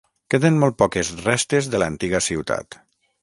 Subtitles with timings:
[0.33, 2.79] Queden molt poques restes de l'antiga ciutat.